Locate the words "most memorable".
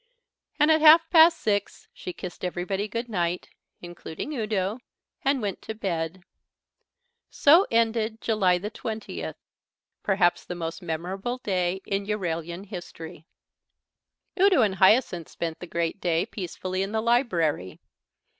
10.55-11.37